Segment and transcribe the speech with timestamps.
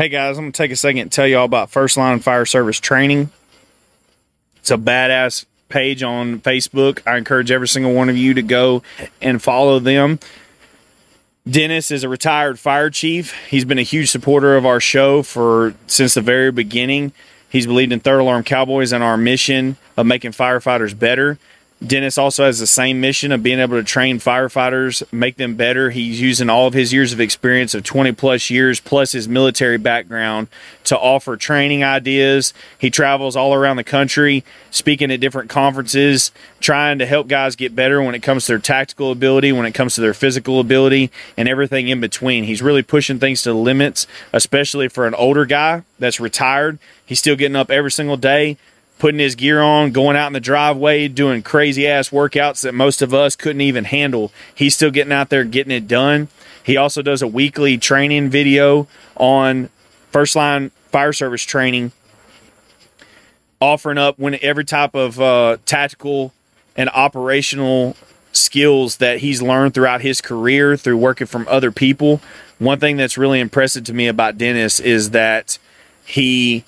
[0.00, 2.46] Hey guys, I'm gonna take a second to tell you all about First Line Fire
[2.46, 3.28] Service Training.
[4.56, 7.06] It's a badass page on Facebook.
[7.06, 8.82] I encourage every single one of you to go
[9.20, 10.18] and follow them.
[11.46, 13.34] Dennis is a retired fire chief.
[13.48, 17.12] He's been a huge supporter of our show for since the very beginning.
[17.50, 21.38] He's believed in Third Alarm Cowboys and our mission of making firefighters better.
[21.84, 25.88] Dennis also has the same mission of being able to train firefighters, make them better.
[25.88, 29.78] He's using all of his years of experience of 20 plus years, plus his military
[29.78, 30.48] background,
[30.84, 32.52] to offer training ideas.
[32.76, 37.74] He travels all around the country, speaking at different conferences, trying to help guys get
[37.74, 41.10] better when it comes to their tactical ability, when it comes to their physical ability,
[41.38, 42.44] and everything in between.
[42.44, 46.78] He's really pushing things to the limits, especially for an older guy that's retired.
[47.06, 48.58] He's still getting up every single day
[49.00, 53.02] putting his gear on, going out in the driveway, doing crazy ass workouts that most
[53.02, 54.30] of us couldn't even handle.
[54.54, 56.28] He's still getting out there getting it done.
[56.62, 58.86] He also does a weekly training video
[59.16, 59.70] on
[60.10, 61.92] first line fire service training,
[63.58, 66.32] offering up when every type of uh, tactical
[66.76, 67.96] and operational
[68.32, 72.20] skills that he's learned throughout his career through working from other people.
[72.58, 75.58] One thing that's really impressive to me about Dennis is that
[76.04, 76.64] he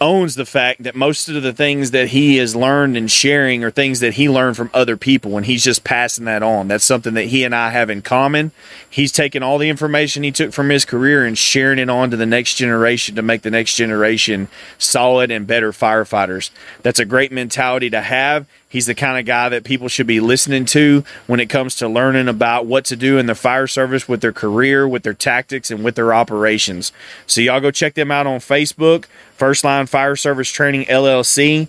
[0.00, 3.70] owns the fact that most of the things that he has learned and sharing are
[3.70, 6.68] things that he learned from other people and he's just passing that on.
[6.68, 8.52] That's something that he and I have in common.
[8.88, 12.16] He's taking all the information he took from his career and sharing it on to
[12.16, 16.50] the next generation to make the next generation solid and better firefighters.
[16.82, 18.46] That's a great mentality to have.
[18.76, 21.88] He's the kind of guy that people should be listening to when it comes to
[21.88, 25.70] learning about what to do in the fire service with their career, with their tactics,
[25.70, 26.92] and with their operations.
[27.26, 31.68] So, y'all go check them out on Facebook, First Line Fire Service Training LLC.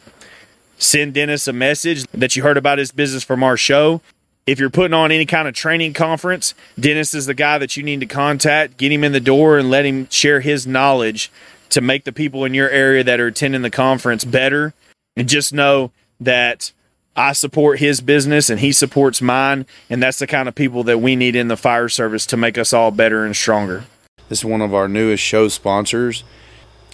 [0.80, 4.02] Send Dennis a message that you heard about his business from our show.
[4.45, 7.83] If you're putting on any kind of training conference, Dennis is the guy that you
[7.83, 8.75] need to contact.
[8.75, 11.31] Get him in the door and let him share his knowledge
[11.69, 14.73] to make the people in your area that are attending the conference better.
[15.16, 16.73] And just know that
[17.18, 19.66] I support his business and he supports mine.
[19.89, 22.60] And that's the kind of people that we need in the fire service to make
[22.60, 23.86] us all better and stronger.
[24.30, 26.23] This is one of our newest show sponsors.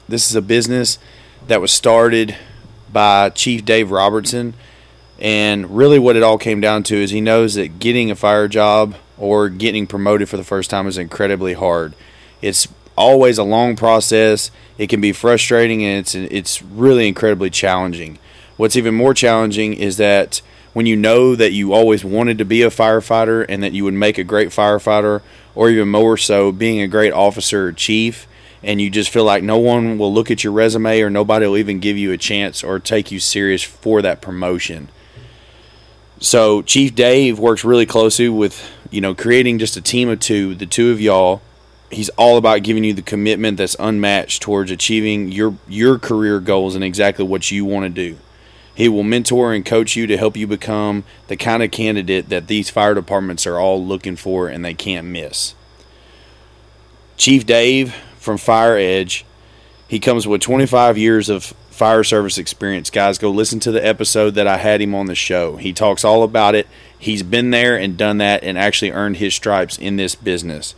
[0.08, 0.98] This is a business
[1.48, 2.38] that was started
[2.92, 4.54] by Chief Dave Robertson.
[5.20, 8.48] And really, what it all came down to is he knows that getting a fire
[8.48, 11.94] job or getting promoted for the first time is incredibly hard.
[12.42, 14.52] It's always a long process.
[14.78, 18.20] It can be frustrating and it's it's really incredibly challenging.
[18.58, 20.42] What's even more challenging is that
[20.74, 23.94] when you know that you always wanted to be a firefighter and that you would
[23.94, 25.22] make a great firefighter,
[25.56, 28.28] or even more so, being a great officer or chief,
[28.64, 31.58] and you just feel like no one will look at your resume or nobody will
[31.58, 34.88] even give you a chance or take you serious for that promotion.
[36.20, 40.56] So Chief Dave works really closely with, you know, creating just a team of two,
[40.56, 41.42] the two of y'all.
[41.92, 46.74] He's all about giving you the commitment that's unmatched towards achieving your your career goals
[46.74, 48.18] and exactly what you want to do.
[48.76, 52.48] He will mentor and coach you to help you become the kind of candidate that
[52.48, 55.54] these fire departments are all looking for and they can't miss.
[57.18, 59.26] Chief Dave from Fire Edge,
[59.88, 62.90] he comes with 25 years of fire service experience.
[62.90, 65.58] Guys, go listen to the episode that I had him on the show.
[65.58, 66.68] He talks all about it.
[66.98, 70.76] He's been there and done that and actually earned his stripes in this business.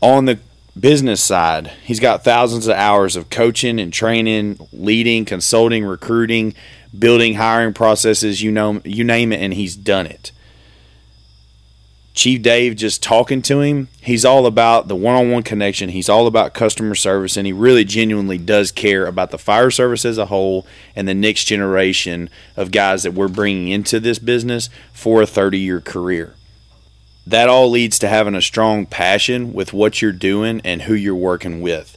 [0.00, 0.38] On the
[0.78, 6.54] business side, he's got thousands of hours of coaching and training, leading, consulting, recruiting,
[6.96, 10.32] building hiring processes, you know, you name it, and he's done it.
[12.12, 15.90] Chief Dave, just talking to him, he's all about the one on one connection.
[15.90, 20.04] He's all about customer service, and he really genuinely does care about the fire service
[20.04, 24.68] as a whole and the next generation of guys that we're bringing into this business
[24.92, 26.34] for a 30 year career.
[27.26, 31.14] That all leads to having a strong passion with what you're doing and who you're
[31.14, 31.96] working with.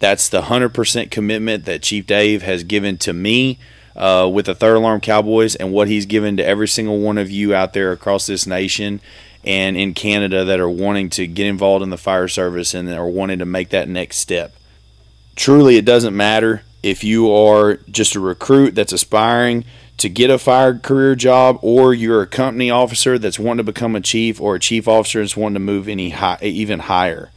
[0.00, 3.58] That's the 100% commitment that Chief Dave has given to me
[3.96, 7.30] uh, with the Third Alarm Cowboys and what he's given to every single one of
[7.30, 9.00] you out there across this nation
[9.44, 13.06] and in Canada that are wanting to get involved in the fire service and are
[13.06, 14.54] wanting to make that next step.
[15.36, 19.64] Truly, it doesn't matter if you are just a recruit that's aspiring
[19.96, 23.94] to get a fire career job, or you're a company officer that's wanting to become
[23.94, 27.30] a chief, or a chief officer that's wanting to move any high, even higher.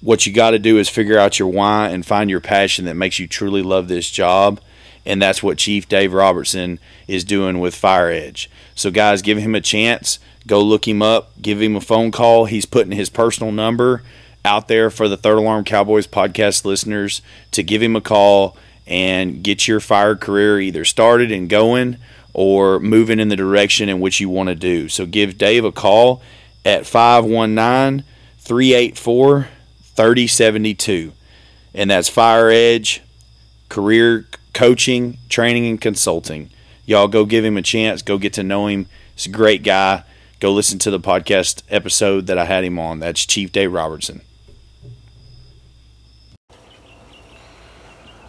[0.00, 2.96] What you got to do is figure out your why and find your passion that
[2.96, 4.60] makes you truly love this job
[5.06, 8.50] and that's what Chief Dave Robertson is doing with Fire Edge.
[8.74, 10.18] So, guys, give him a chance.
[10.46, 11.32] Go look him up.
[11.40, 12.46] Give him a phone call.
[12.46, 14.02] He's putting his personal number
[14.44, 17.20] out there for the Third Alarm Cowboys podcast listeners
[17.50, 18.56] to give him a call
[18.86, 21.98] and get your fire career either started and going
[22.32, 24.88] or moving in the direction in which you want to do.
[24.88, 26.22] So, give Dave a call
[26.64, 28.04] at 519
[28.38, 29.48] 384
[29.94, 31.12] 3072.
[31.74, 33.02] and that's Fire Edge
[33.68, 36.50] Career Coaching, Training, and Consulting.
[36.86, 38.02] Y'all go give him a chance.
[38.02, 38.86] Go get to know him.
[39.14, 40.04] He's a great guy.
[40.40, 42.98] Go listen to the podcast episode that I had him on.
[42.98, 44.22] That's Chief Dave Robertson.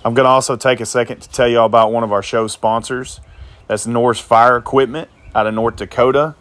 [0.04, 2.24] I'm going to also take a second to tell you all about one of our
[2.24, 3.22] show sponsors.
[3.68, 6.36] That's Norse Fire Equipment out of North Dakota.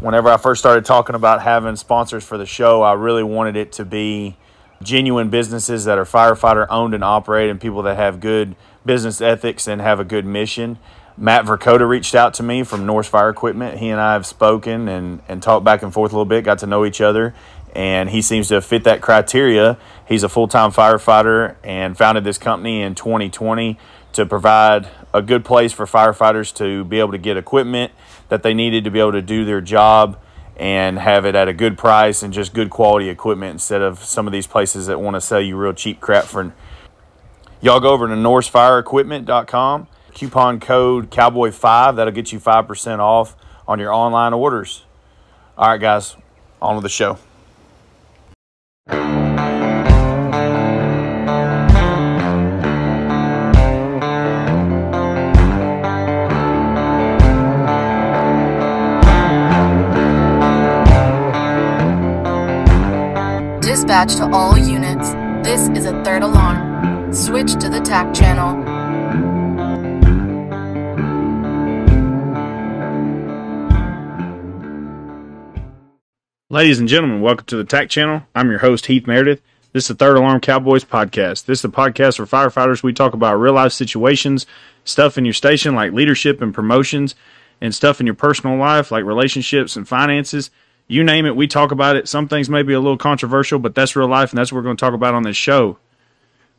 [0.00, 3.70] Whenever I first started talking about having sponsors for the show, I really wanted it
[3.72, 4.36] to be
[4.82, 9.66] genuine businesses that are firefighter owned and operated and people that have good business ethics
[9.66, 10.78] and have a good mission.
[11.16, 13.78] Matt Verkota reached out to me from Norse Fire Equipment.
[13.78, 16.58] He and I have spoken and, and talked back and forth a little bit, got
[16.60, 17.34] to know each other,
[17.74, 19.78] and he seems to fit that criteria.
[20.08, 23.78] He's a full time firefighter and founded this company in 2020
[24.14, 27.92] to provide a good place for firefighters to be able to get equipment
[28.28, 30.18] that they needed to be able to do their job
[30.56, 34.26] and have it at a good price and just good quality equipment instead of some
[34.26, 36.52] of these places that want to sell you real cheap crap for
[37.62, 43.36] y'all go over to norsefireequipment.com coupon code cowboy5 that'll get you 5% off
[43.66, 44.84] on your online orders
[45.56, 46.16] all right guys
[46.60, 47.18] on with the show
[63.60, 65.12] Dispatch to all units.
[65.46, 66.71] This is a third alarm.
[67.12, 68.56] Switch to the TAC channel.
[76.48, 78.22] Ladies and gentlemen, welcome to the TAC channel.
[78.34, 79.42] I'm your host, Heath Meredith.
[79.74, 81.44] This is the Third Alarm Cowboys podcast.
[81.44, 82.82] This is a podcast for firefighters.
[82.82, 84.46] We talk about real life situations,
[84.84, 87.14] stuff in your station like leadership and promotions,
[87.60, 90.50] and stuff in your personal life like relationships and finances.
[90.88, 92.08] You name it, we talk about it.
[92.08, 94.64] Some things may be a little controversial, but that's real life, and that's what we're
[94.64, 95.76] going to talk about on this show.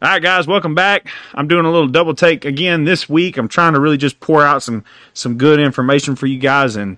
[0.03, 1.07] All right, guys, welcome back.
[1.33, 3.37] I'm doing a little double take again this week.
[3.37, 4.83] I'm trying to really just pour out some
[5.13, 6.97] some good information for you guys, and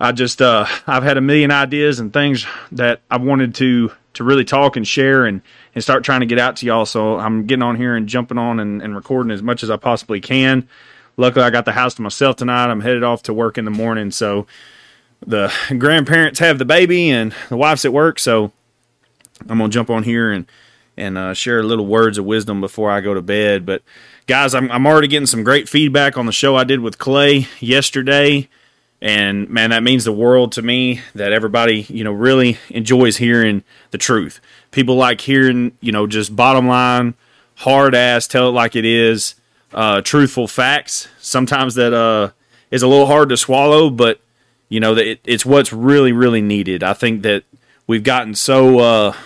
[0.00, 4.24] I just uh, I've had a million ideas and things that I wanted to to
[4.24, 5.42] really talk and share and
[5.76, 6.86] and start trying to get out to y'all.
[6.86, 9.76] So I'm getting on here and jumping on and, and recording as much as I
[9.76, 10.68] possibly can.
[11.16, 12.68] Luckily, I got the house to myself tonight.
[12.68, 14.48] I'm headed off to work in the morning, so
[15.24, 18.18] the grandparents have the baby and the wife's at work.
[18.18, 18.50] So
[19.48, 20.46] I'm gonna jump on here and
[20.96, 23.66] and uh, share little words of wisdom before I go to bed.
[23.66, 23.82] But
[24.26, 27.48] guys, I'm I'm already getting some great feedback on the show I did with Clay
[27.60, 28.48] yesterday.
[29.00, 33.62] And man, that means the world to me that everybody, you know, really enjoys hearing
[33.90, 34.40] the truth.
[34.70, 37.14] People like hearing, you know, just bottom line,
[37.56, 39.34] hard ass, tell it like it is,
[39.74, 41.08] uh, truthful facts.
[41.18, 42.30] Sometimes that uh,
[42.70, 44.20] is a little hard to swallow, but
[44.70, 46.82] you know, it, it's what's really, really needed.
[46.82, 47.44] I think that
[47.86, 49.16] we've gotten so uh,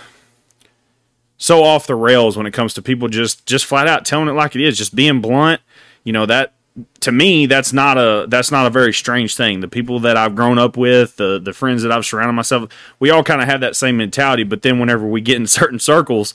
[1.39, 4.33] so off the rails when it comes to people just just flat out telling it
[4.33, 5.61] like it is, just being blunt.
[6.03, 6.53] You know that
[6.99, 10.35] to me that's not a that's not a very strange thing the people that i've
[10.35, 13.59] grown up with the the friends that i've surrounded myself we all kind of have
[13.59, 16.33] that same mentality but then whenever we get in certain circles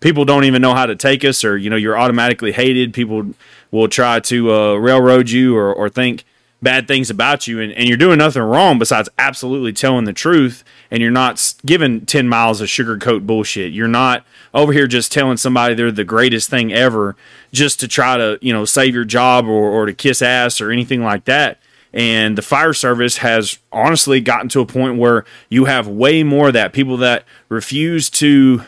[0.00, 3.34] people don't even know how to take us or you know you're automatically hated people
[3.70, 6.24] will try to uh, railroad you or, or think
[6.62, 10.64] bad things about you and, and you're doing nothing wrong besides absolutely telling the truth
[10.94, 13.72] and you're not giving 10 miles of sugarcoat bullshit.
[13.72, 14.24] You're not
[14.54, 17.16] over here just telling somebody they're the greatest thing ever
[17.50, 20.70] just to try to you know save your job or, or to kiss ass or
[20.70, 21.58] anything like that.
[21.92, 26.46] And the fire service has honestly gotten to a point where you have way more
[26.46, 26.72] of that.
[26.72, 28.62] People that refuse to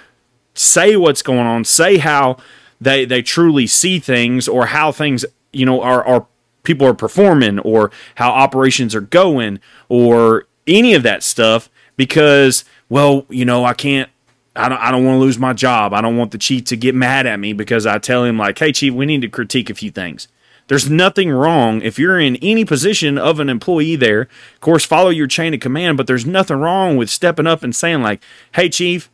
[0.53, 2.39] say what's going on say how
[2.81, 6.27] they they truly see things or how things you know are are
[6.65, 13.27] people are performing or how operations are going or any of that stuff because well
[13.29, 14.11] you know i can't
[14.55, 15.93] i don't, I don't want to lose my job.
[15.93, 18.59] I don't want the chief to get mad at me because i tell him like
[18.59, 20.29] hey chief we need to critique a few things.
[20.69, 24.23] There's nothing wrong if you're in any position of an employee there.
[24.23, 27.75] Of course follow your chain of command but there's nothing wrong with stepping up and
[27.75, 28.23] saying like
[28.53, 29.11] hey chief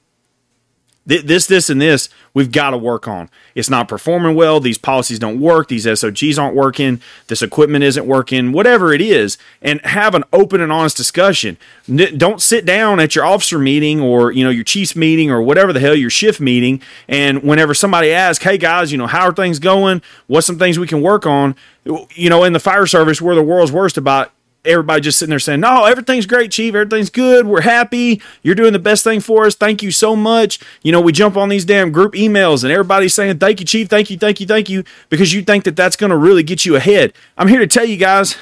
[1.05, 3.29] this, this, and this, we've got to work on.
[3.57, 4.61] It's not performing well.
[4.61, 5.67] These policies don't work.
[5.69, 7.01] These SOGs aren't working.
[7.27, 8.53] This equipment isn't working.
[8.53, 11.57] Whatever it is, and have an open and honest discussion.
[11.93, 15.73] Don't sit down at your officer meeting or you know your chief's meeting or whatever
[15.73, 16.81] the hell your shift meeting.
[17.09, 20.03] And whenever somebody asks, "Hey guys, you know how are things going?
[20.29, 23.43] What's some things we can work on?" You know, in the fire service, we're the
[23.43, 24.31] world's worst about
[24.65, 26.75] everybody just sitting there saying, No, everything's great, Chief.
[26.75, 27.47] Everything's good.
[27.47, 28.21] We're happy.
[28.43, 29.55] You're doing the best thing for us.
[29.55, 30.61] Thank you so much.
[30.83, 33.89] You know, we jump on these damn group emails and everybody's saying, Thank you, Chief.
[33.89, 36.65] Thank you, thank you, thank you, because you think that that's going to really get
[36.65, 37.13] you ahead.
[37.37, 38.37] I'm here to tell you guys.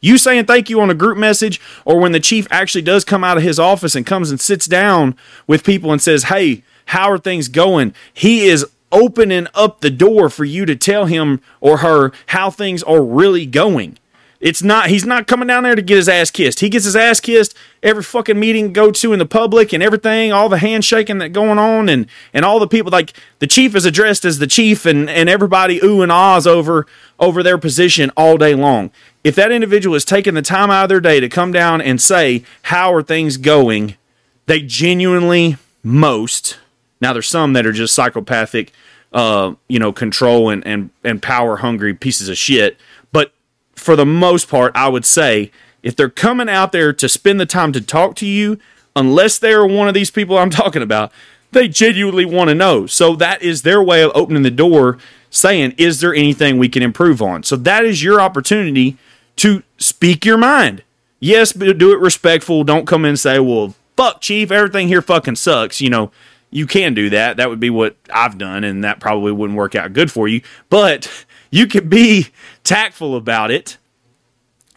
[0.00, 3.24] You saying thank you on a group message, or when the chief actually does come
[3.24, 5.16] out of his office and comes and sits down
[5.46, 7.94] with people and says, Hey, how are things going?
[8.12, 12.82] He is opening up the door for you to tell him or her how things
[12.84, 13.98] are really going.
[14.40, 16.60] It's not he's not coming down there to get his ass kissed.
[16.60, 20.32] He gets his ass kissed every fucking meeting go to in the public and everything,
[20.32, 23.84] all the handshaking that going on and and all the people like the chief is
[23.84, 26.86] addressed as the chief and and everybody ooh and ahs over
[27.18, 28.90] over their position all day long.
[29.24, 32.00] If that individual is taking the time out of their day to come down and
[32.00, 33.96] say how are things going,
[34.46, 36.58] they genuinely most
[37.00, 38.72] now there's some that are just psychopathic
[39.12, 42.76] uh, you know, control and, and, and power hungry pieces of shit.
[43.76, 45.50] For the most part, I would say
[45.82, 48.58] if they're coming out there to spend the time to talk to you,
[48.96, 51.12] unless they're one of these people I'm talking about,
[51.52, 52.86] they genuinely want to know.
[52.86, 54.98] So that is their way of opening the door,
[55.30, 57.42] saying, Is there anything we can improve on?
[57.44, 58.96] So that is your opportunity
[59.36, 60.82] to speak your mind.
[61.20, 62.64] Yes, but do it respectful.
[62.64, 65.80] Don't come in and say, Well, fuck, Chief, everything here fucking sucks.
[65.80, 66.10] You know,
[66.50, 67.36] you can do that.
[67.36, 70.42] That would be what I've done, and that probably wouldn't work out good for you.
[70.68, 72.28] But you can be
[72.66, 73.78] tactful about it,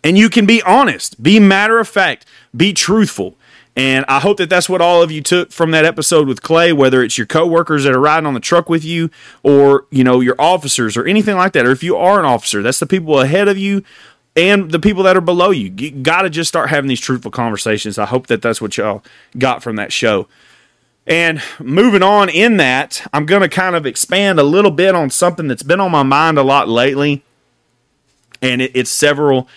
[0.03, 3.35] and you can be honest, be matter of fact, be truthful.
[3.75, 6.73] And I hope that that's what all of you took from that episode with Clay,
[6.73, 9.09] whether it's your coworkers that are riding on the truck with you,
[9.43, 11.65] or you know your officers, or anything like that.
[11.65, 13.83] Or if you are an officer, that's the people ahead of you
[14.35, 15.73] and the people that are below you.
[15.77, 17.97] You got to just start having these truthful conversations.
[17.97, 19.03] I hope that that's what y'all
[19.37, 20.27] got from that show.
[21.07, 25.09] And moving on in that, I'm going to kind of expand a little bit on
[25.09, 27.23] something that's been on my mind a lot lately.
[28.41, 29.47] And it, it's several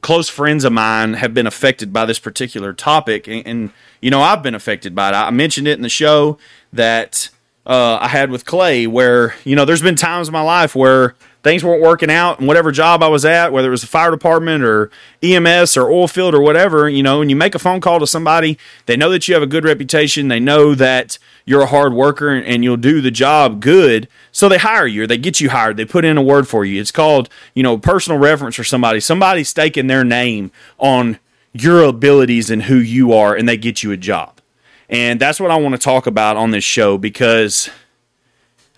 [0.00, 3.26] close friends of mine have been affected by this particular topic.
[3.26, 3.70] And, and,
[4.00, 5.14] you know, I've been affected by it.
[5.14, 6.38] I mentioned it in the show
[6.72, 7.30] that
[7.66, 11.16] uh, I had with Clay, where, you know, there's been times in my life where
[11.42, 14.10] things weren't working out and whatever job I was at, whether it was the fire
[14.10, 14.90] department or
[15.22, 18.06] EMS or oil field or whatever, you know, and you make a phone call to
[18.06, 21.94] somebody, they know that you have a good reputation, they know that you're a hard
[21.94, 25.50] worker and you'll do the job good, so they hire you or they get you
[25.50, 26.80] hired, they put in a word for you.
[26.80, 29.00] It's called, you know, personal reference for somebody.
[29.00, 31.18] Somebody's staking their name on
[31.52, 34.40] your abilities and who you are and they get you a job.
[34.88, 37.68] And that's what I want to talk about on this show because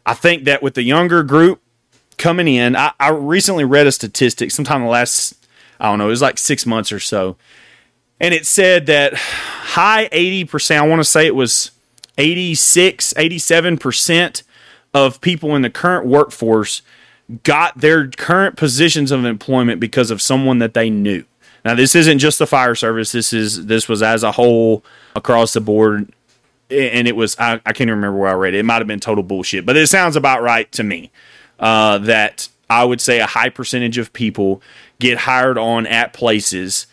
[0.04, 1.62] I think that with the younger group,
[2.20, 2.76] coming in.
[2.76, 5.34] I, I recently read a statistic sometime in the last,
[5.80, 7.36] I don't know, it was like six months or so.
[8.20, 11.72] And it said that high 80%, I want to say it was
[12.18, 14.42] 86, 87%
[14.92, 16.82] of people in the current workforce
[17.42, 21.24] got their current positions of employment because of someone that they knew.
[21.64, 23.12] Now, this isn't just the fire service.
[23.12, 24.82] This is this was as a whole
[25.14, 26.10] across the board,
[26.70, 28.60] and it was I, I can't even remember where I read it.
[28.60, 31.10] It might have been total bullshit, but it sounds about right to me
[31.60, 34.62] uh, that I would say a high percentage of people
[34.98, 36.86] get hired on at places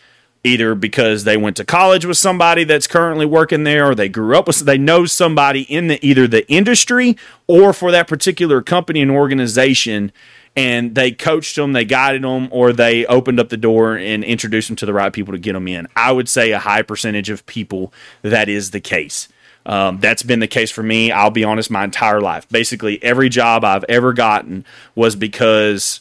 [0.43, 4.37] either because they went to college with somebody that's currently working there or they grew
[4.37, 9.01] up with they know somebody in the either the industry or for that particular company
[9.01, 10.11] and organization
[10.57, 14.67] and they coached them, they guided them, or they opened up the door and introduced
[14.67, 15.87] them to the right people to get them in.
[15.95, 17.93] I would say a high percentage of people
[18.23, 19.29] that is the case.
[19.67, 21.11] Um, that's been the case for me.
[21.11, 22.47] I'll be honest, my entire life.
[22.49, 25.99] Basically, every job I've ever gotten was because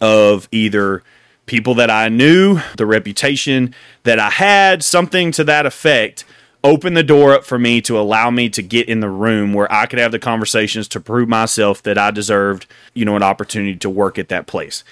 [0.00, 1.02] of either
[1.46, 6.24] people that I knew, the reputation that I had, something to that effect.
[6.64, 9.72] Open the door up for me to allow me to get in the room where
[9.72, 13.76] I could have the conversations to prove myself that I deserved, you know, an opportunity
[13.76, 14.82] to work at that place.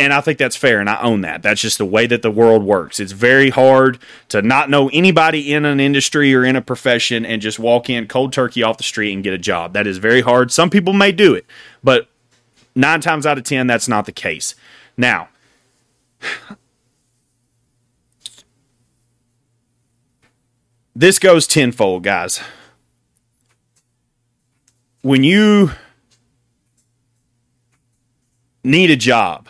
[0.00, 1.42] And I think that's fair, and I own that.
[1.42, 3.00] That's just the way that the world works.
[3.00, 7.42] It's very hard to not know anybody in an industry or in a profession and
[7.42, 9.72] just walk in cold turkey off the street and get a job.
[9.72, 10.52] That is very hard.
[10.52, 11.46] Some people may do it,
[11.82, 12.08] but
[12.76, 14.54] nine times out of ten, that's not the case.
[14.96, 15.30] Now,
[20.94, 22.40] this goes tenfold, guys.
[25.02, 25.72] When you
[28.62, 29.48] need a job,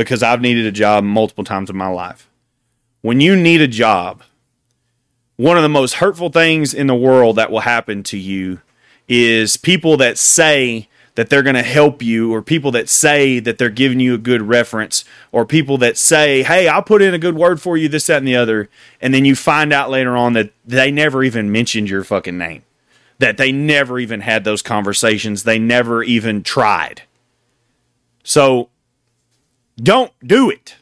[0.00, 2.26] because I've needed a job multiple times in my life.
[3.02, 4.22] When you need a job,
[5.36, 8.62] one of the most hurtful things in the world that will happen to you
[9.08, 13.58] is people that say that they're going to help you, or people that say that
[13.58, 17.18] they're giving you a good reference, or people that say, Hey, I'll put in a
[17.18, 18.70] good word for you, this, that, and the other.
[19.02, 22.62] And then you find out later on that they never even mentioned your fucking name,
[23.18, 27.02] that they never even had those conversations, they never even tried.
[28.22, 28.70] So
[29.82, 30.76] don't do it.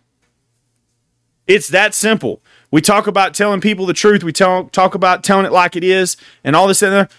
[1.46, 2.42] It's that simple.
[2.70, 4.22] We talk about telling people the truth.
[4.22, 7.12] We tell, talk about telling it like it is and all this and that.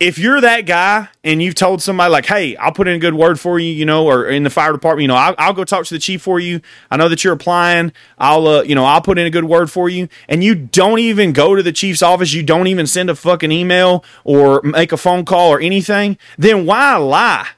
[0.00, 3.14] if you're that guy and you've told somebody like, "Hey, I'll put in a good
[3.14, 5.62] word for you," you know, or in the fire department, you know, I'll, I'll go
[5.62, 6.60] talk to the chief for you.
[6.90, 7.92] I know that you're applying.
[8.18, 10.98] I'll, uh, you know, I'll put in a good word for you, and you don't
[10.98, 12.32] even go to the chief's office.
[12.32, 16.18] You don't even send a fucking email or make a phone call or anything.
[16.36, 17.48] Then why lie?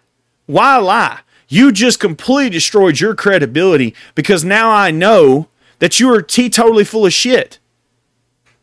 [0.45, 1.21] Why lie?
[1.55, 5.47] You just completely destroyed your credibility because now I know
[5.79, 7.61] that you are teetotally full of shit.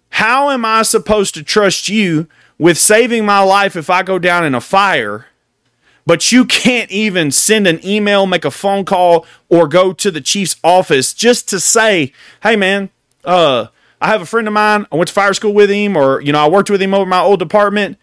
[0.10, 4.44] How am I supposed to trust you with saving my life if I go down
[4.44, 5.28] in a fire,
[6.06, 10.20] but you can't even send an email, make a phone call, or go to the
[10.20, 12.12] chief's office just to say,
[12.44, 12.90] hey, man,
[13.24, 13.68] uh,
[14.02, 14.86] I have a friend of mine.
[14.92, 17.06] I went to fire school with him, or, you know, I worked with him over
[17.06, 17.98] my old department.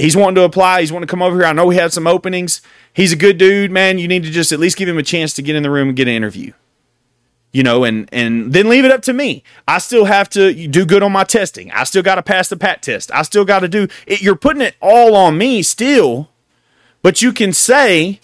[0.00, 0.80] He's wanting to apply.
[0.80, 1.46] He's wanting to come over here.
[1.46, 2.62] I know we have some openings.
[2.92, 3.98] He's a good dude, man.
[3.98, 5.88] You need to just at least give him a chance to get in the room
[5.88, 6.52] and get an interview
[7.52, 9.42] you know, and and then leave it up to me.
[9.66, 11.70] I still have to do good on my testing.
[11.72, 13.10] I still got to pass the PAT test.
[13.12, 14.22] I still got to do it.
[14.22, 16.30] You're putting it all on me still,
[17.02, 18.20] but you can say,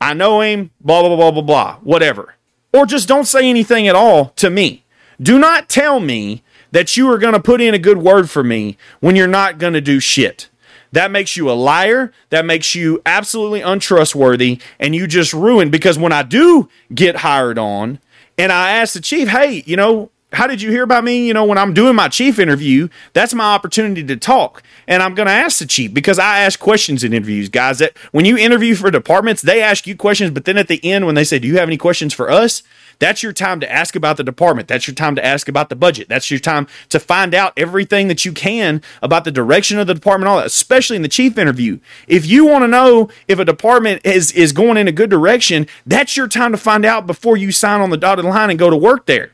[0.00, 2.34] I know him, blah, blah, blah, blah, blah, whatever.
[2.72, 4.84] Or just don't say anything at all to me.
[5.20, 8.44] Do not tell me that you are going to put in a good word for
[8.44, 10.48] me when you're not going to do shit.
[10.92, 12.12] That makes you a liar.
[12.30, 14.60] That makes you absolutely untrustworthy.
[14.78, 17.98] And you just ruin because when I do get hired on
[18.38, 21.26] and I ask the chief, hey, you know, how did you hear about me?
[21.26, 24.62] You know, when I'm doing my chief interview, that's my opportunity to talk.
[24.88, 27.78] And I'm going to ask the chief because I ask questions in interviews, guys.
[27.78, 31.06] That when you interview for departments, they ask you questions, but then at the end,
[31.06, 32.62] when they say, Do you have any questions for us?
[32.98, 34.68] That's your time to ask about the department.
[34.68, 36.08] That's your time to ask about the budget.
[36.08, 39.94] That's your time to find out everything that you can about the direction of the
[39.94, 41.78] department, all that, especially in the chief interview.
[42.06, 45.66] If you want to know if a department is, is going in a good direction,
[45.84, 48.70] that's your time to find out before you sign on the dotted line and go
[48.70, 49.32] to work there.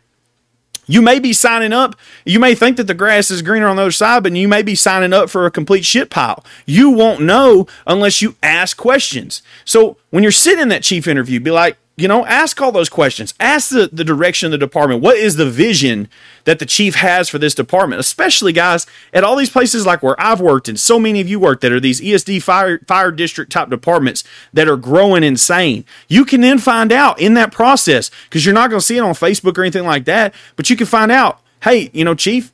[0.87, 1.95] You may be signing up.
[2.25, 4.63] You may think that the grass is greener on the other side, but you may
[4.63, 6.45] be signing up for a complete shit pile.
[6.67, 9.43] You won't know unless you ask questions.
[9.65, 12.89] So when you're sitting in that chief interview, be like, you know, ask all those
[12.89, 13.35] questions.
[13.39, 15.03] Ask the, the direction of the department.
[15.03, 16.09] What is the vision
[16.45, 18.01] that the chief has for this department?
[18.01, 21.39] Especially, guys, at all these places like where I've worked and so many of you
[21.39, 25.85] work that are these ESD fire, fire district type departments that are growing insane.
[26.09, 29.01] You can then find out in that process because you're not going to see it
[29.01, 32.53] on Facebook or anything like that, but you can find out, hey, you know, chief,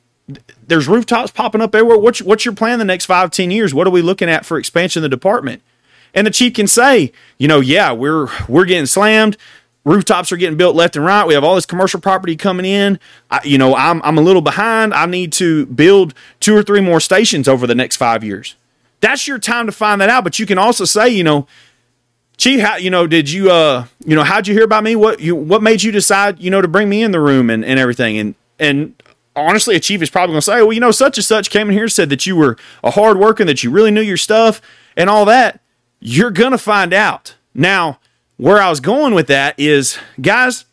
[0.67, 1.97] there's rooftops popping up everywhere.
[1.97, 3.73] What's, what's your plan the next five, ten years?
[3.73, 5.61] What are we looking at for expansion of the department?
[6.13, 9.37] And the chief can say, you know, yeah, we're we're getting slammed.
[9.85, 11.25] Rooftops are getting built left and right.
[11.25, 12.99] We have all this commercial property coming in.
[13.31, 14.93] I, you know, I'm I'm a little behind.
[14.93, 18.55] I need to build two or three more stations over the next five years.
[19.01, 20.23] That's your time to find that out.
[20.23, 21.47] But you can also say, you know,
[22.37, 24.95] Chief, how you know, did you uh you know, how'd you hear about me?
[24.95, 27.65] What you what made you decide, you know, to bring me in the room and,
[27.65, 28.17] and everything?
[28.17, 29.01] And and
[29.35, 31.73] honestly, a chief is probably gonna say, Well, you know, such and such came in
[31.73, 34.61] here, said that you were a hard worker, that you really knew your stuff
[34.95, 35.59] and all that.
[35.99, 37.35] You're going to find out.
[37.53, 37.99] Now,
[38.37, 40.65] where I was going with that is, guys,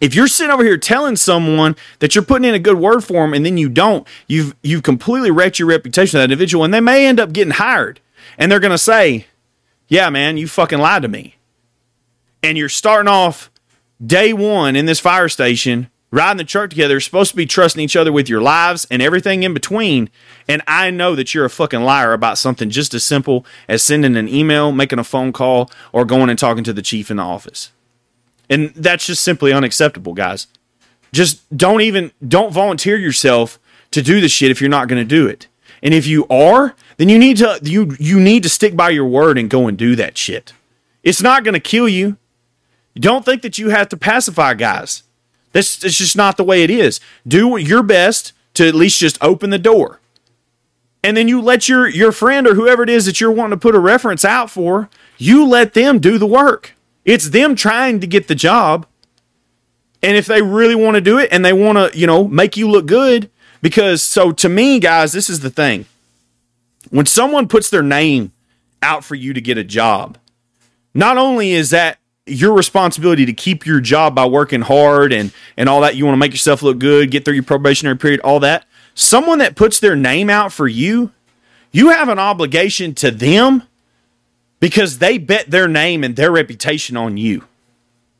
[0.00, 3.22] if you're sitting over here telling someone that you're putting in a good word for
[3.22, 6.72] them and then you don't, you've you've completely wrecked your reputation of that individual, and
[6.72, 8.00] they may end up getting hired.
[8.38, 9.26] And they're to say,
[9.88, 11.36] "Yeah, man, you fucking lied to me."
[12.42, 13.50] And you're starting off
[14.04, 17.96] day one in this fire station riding the truck together, supposed to be trusting each
[17.96, 20.10] other with your lives and everything in between.
[20.48, 24.16] And I know that you're a fucking liar about something just as simple as sending
[24.16, 27.22] an email, making a phone call, or going and talking to the chief in the
[27.22, 27.70] office.
[28.48, 30.48] And that's just simply unacceptable, guys.
[31.12, 33.58] Just don't even don't volunteer yourself
[33.92, 35.46] to do the shit if you're not going to do it.
[35.82, 39.06] And if you are, then you need to you you need to stick by your
[39.06, 40.52] word and go and do that shit.
[41.02, 42.16] It's not going to kill you.
[42.94, 45.04] Don't think that you have to pacify guys.
[45.52, 47.00] That's, that's just not the way it is.
[47.26, 50.00] Do your best to at least just open the door.
[51.02, 53.60] And then you let your, your friend or whoever it is that you're wanting to
[53.60, 56.74] put a reference out for, you let them do the work.
[57.04, 58.86] It's them trying to get the job.
[60.02, 62.56] And if they really want to do it and they want to, you know, make
[62.56, 63.30] you look good,
[63.62, 65.86] because so to me, guys, this is the thing.
[66.90, 68.32] When someone puts their name
[68.82, 70.18] out for you to get a job,
[70.94, 71.98] not only is that
[72.30, 75.96] your responsibility to keep your job by working hard and and all that.
[75.96, 78.66] You want to make yourself look good get through your probationary period all that.
[78.94, 81.12] Someone that puts their name out for you
[81.72, 83.62] you have an obligation to them
[84.58, 87.44] because they bet their name and their reputation on you.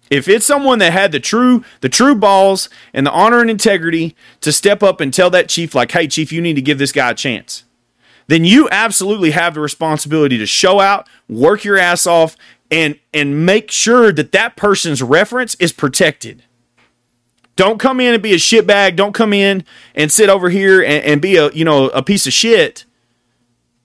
[0.09, 4.16] If it's someone that had the true the true balls and the honor and integrity
[4.40, 6.90] to step up and tell that chief like hey chief you need to give this
[6.90, 7.62] guy a chance
[8.27, 12.37] then you absolutely have the responsibility to show out work your ass off
[12.70, 16.42] and and make sure that that person's reference is protected.
[17.56, 18.96] Don't come in and be a shitbag.
[18.96, 22.26] Don't come in and sit over here and, and be a you know a piece
[22.26, 22.85] of shit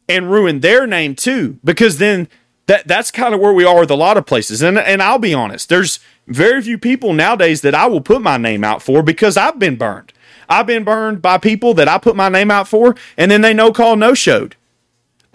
[0.07, 2.27] and ruin their name too because then
[2.67, 5.19] that that's kind of where we are with a lot of places and and I'll
[5.19, 9.03] be honest there's very few people nowadays that I will put my name out for
[9.03, 10.13] because I've been burned
[10.47, 13.53] I've been burned by people that I put my name out for and then they
[13.53, 14.55] no call no showed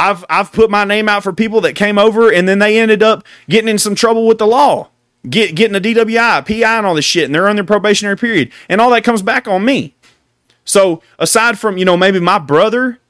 [0.01, 3.03] I've I've put my name out for people that came over and then they ended
[3.03, 4.89] up getting in some trouble with the law
[5.29, 8.51] get getting a DWI PI and all this shit and they're on their probationary period
[8.69, 9.95] and all that comes back on me
[10.65, 13.01] so aside from you know maybe my brother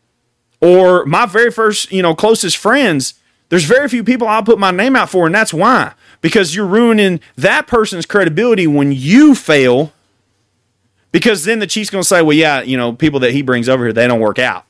[0.60, 3.14] or my very first, you know, closest friends,
[3.48, 5.94] there's very few people I'll put my name out for, and that's why.
[6.20, 9.92] Because you're ruining that person's credibility when you fail.
[11.12, 13.84] Because then the chief's gonna say, well, yeah, you know, people that he brings over
[13.84, 14.64] here, they don't work out.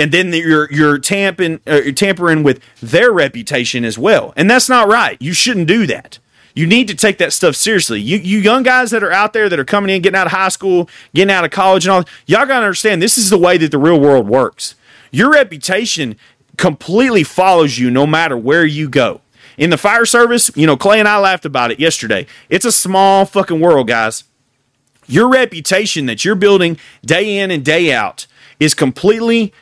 [0.00, 4.66] And then you're you're tampering uh, you're tampering with their reputation as well, and that's
[4.66, 5.18] not right.
[5.20, 6.18] You shouldn't do that.
[6.54, 8.00] You need to take that stuff seriously.
[8.00, 10.32] You you young guys that are out there that are coming in, getting out of
[10.32, 13.58] high school, getting out of college, and all, y'all gotta understand this is the way
[13.58, 14.74] that the real world works.
[15.10, 16.16] Your reputation
[16.56, 19.20] completely follows you no matter where you go.
[19.58, 22.26] In the fire service, you know, Clay and I laughed about it yesterday.
[22.48, 24.24] It's a small fucking world, guys.
[25.06, 28.26] Your reputation that you're building day in and day out
[28.58, 29.52] is completely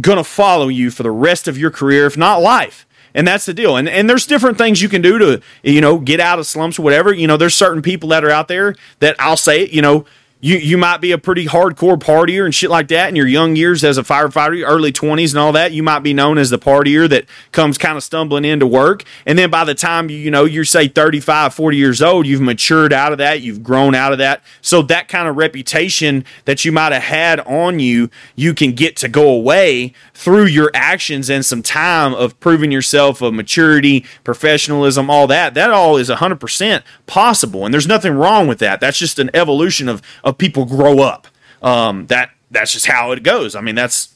[0.00, 2.86] gonna follow you for the rest of your career, if not life.
[3.14, 3.76] And that's the deal.
[3.76, 6.78] And and there's different things you can do to, you know, get out of slumps
[6.78, 7.12] or whatever.
[7.12, 10.06] You know, there's certain people that are out there that I'll say, you know,
[10.44, 13.54] you you might be a pretty hardcore partier and shit like that in your young
[13.54, 15.70] years as a firefighter, early 20s and all that.
[15.70, 19.04] You might be known as the partier that comes kind of stumbling into work.
[19.24, 22.40] And then by the time you, you know, you're say 35, 40 years old, you've
[22.40, 24.42] matured out of that, you've grown out of that.
[24.60, 28.96] So that kind of reputation that you might have had on you, you can get
[28.96, 35.08] to go away through your actions and some time of proving yourself of maturity, professionalism,
[35.08, 35.54] all that.
[35.54, 37.64] That all is 100% possible.
[37.64, 38.80] And there's nothing wrong with that.
[38.80, 41.26] That's just an evolution of, of people grow up.
[41.62, 43.54] Um, that that's just how it goes.
[43.54, 44.14] I mean, that's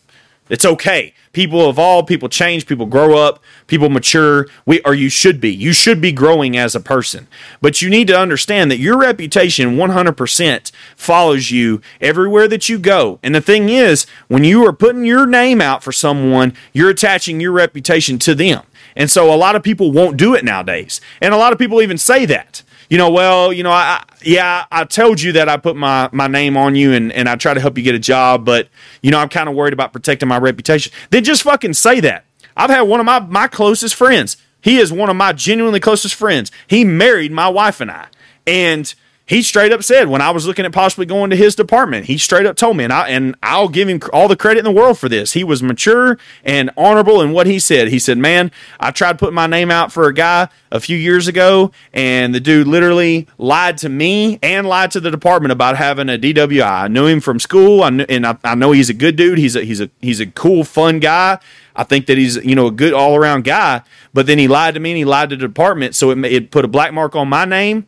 [0.49, 1.13] it's okay.
[1.33, 4.47] People evolve, people change, people grow up, people mature.
[4.65, 5.53] We or you should be.
[5.53, 7.27] You should be growing as a person.
[7.61, 13.19] But you need to understand that your reputation 100% follows you everywhere that you go.
[13.23, 17.41] And the thing is, when you are putting your name out for someone, you're attaching
[17.41, 18.63] your reputation to them.
[18.95, 21.01] And so a lot of people won't do it nowadays.
[21.21, 24.65] And a lot of people even say that you know, well, you know, I, yeah,
[24.71, 27.55] I told you that I put my, my name on you and, and I try
[27.55, 28.69] to help you get a job, but,
[29.03, 30.93] you know, I'm kind of worried about protecting my reputation.
[31.11, 32.25] Then just fucking say that.
[32.57, 34.37] I've had one of my, my closest friends.
[34.61, 36.51] He is one of my genuinely closest friends.
[36.67, 38.07] He married my wife and I.
[38.47, 38.93] And
[39.27, 42.17] he straight up said when I was looking at possibly going to his department, he
[42.17, 44.71] straight up told me, and I and I'll give him all the credit in the
[44.71, 45.33] world for this.
[45.33, 47.89] He was mature and honorable in what he said.
[47.89, 51.27] He said, "Man, I tried putting my name out for a guy a few years
[51.27, 56.09] ago, and the dude literally lied to me and lied to the department about having
[56.09, 56.83] a DWI.
[56.85, 59.39] I knew him from school, I knew, and I, I know he's a good dude.
[59.39, 61.41] He's a he's a he's a cool, fun guy."
[61.79, 63.83] I think that he's you know a good all around guy,
[64.15, 66.51] but then he lied to me and he lied to the department, so it, it
[66.53, 67.87] put a black mark on my name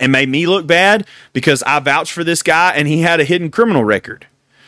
[0.00, 3.24] and made me look bad because I vouched for this guy and he had a
[3.24, 4.26] hidden criminal record.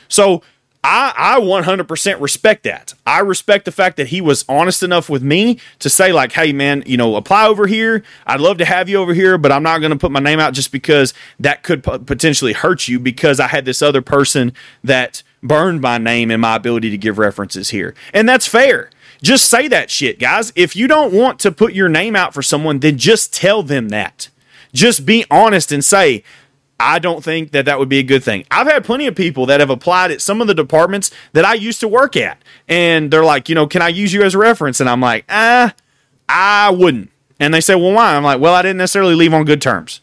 [0.09, 0.43] So
[0.89, 2.95] I, I 100% respect that.
[3.05, 6.53] I respect the fact that he was honest enough with me to say, like, hey,
[6.53, 8.05] man, you know, apply over here.
[8.25, 10.39] I'd love to have you over here, but I'm not going to put my name
[10.39, 14.53] out just because that could p- potentially hurt you because I had this other person
[14.85, 17.93] that burned my name and my ability to give references here.
[18.15, 18.91] And that's fair.
[19.23, 20.53] Just say that shit, guys.
[20.55, 23.89] If you don't want to put your name out for someone, then just tell them
[23.89, 24.29] that
[24.77, 26.23] just be honest and say,
[26.79, 28.45] I don't think that that would be a good thing.
[28.51, 31.55] I've had plenty of people that have applied at some of the departments that I
[31.55, 34.39] used to work at, and they're like, you know, can I use you as a
[34.39, 34.79] reference?
[34.79, 35.75] And I'm like, ah,
[36.29, 37.11] I wouldn't.
[37.41, 38.15] And they say, well, why?
[38.15, 40.01] I'm like, well, I didn't necessarily leave on good terms.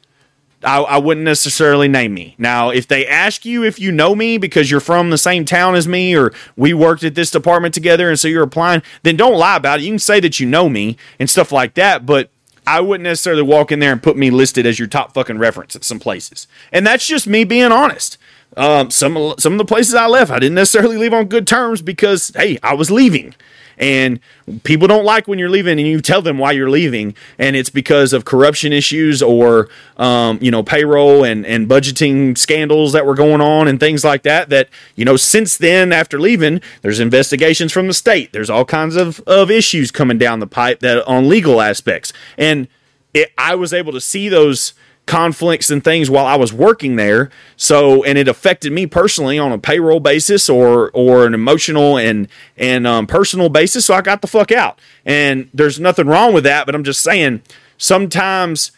[0.64, 2.36] I, I, wouldn't necessarily name me.
[2.38, 5.76] Now, if they ask you if you know me because you're from the same town
[5.76, 9.38] as me or we worked at this department together and so you're applying, then don't
[9.38, 9.84] lie about it.
[9.84, 12.30] You can say that you know me and stuff like that, but
[12.66, 15.76] I wouldn't necessarily walk in there and put me listed as your top fucking reference
[15.76, 16.48] at some places.
[16.72, 18.18] And that's just me being honest.
[18.56, 21.82] Um, some some of the places I left, I didn't necessarily leave on good terms
[21.82, 23.34] because hey, I was leaving.
[23.78, 24.20] And
[24.64, 27.16] people don't like when you're leaving and you tell them why you're leaving.
[27.38, 32.94] And it's because of corruption issues or, um, you know, payroll and, and budgeting scandals
[32.94, 34.50] that were going on and things like that.
[34.50, 38.32] That, you know, since then, after leaving, there's investigations from the state.
[38.34, 42.14] There's all kinds of, of issues coming down the pipe that on legal aspects.
[42.38, 42.68] And
[43.14, 44.74] it, I was able to see those
[45.06, 47.30] conflicts and things while I was working there.
[47.58, 52.28] So, and it affected me personally on a payroll basis or or an emotional and
[52.58, 53.86] and um, personal basis.
[53.86, 54.80] So I got the fuck out.
[55.06, 57.42] And there's nothing wrong with that, but I'm just saying
[57.78, 58.72] sometimes